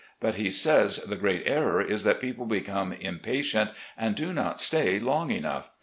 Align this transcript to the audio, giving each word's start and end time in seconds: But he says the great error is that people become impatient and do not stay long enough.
But 0.19 0.33
he 0.33 0.49
says 0.49 0.97
the 0.97 1.15
great 1.15 1.43
error 1.45 1.79
is 1.79 2.03
that 2.05 2.19
people 2.19 2.47
become 2.47 2.91
impatient 2.91 3.69
and 3.95 4.15
do 4.15 4.33
not 4.33 4.59
stay 4.59 4.97
long 4.97 5.29
enough. 5.29 5.69